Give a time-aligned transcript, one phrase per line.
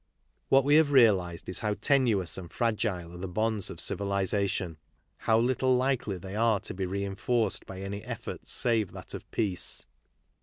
[0.49, 4.77] What we have realized is how tenuous and fragile are the bonds of civilization,
[5.15, 9.85] how little likely they are to be reinforced by any effort save that of peace.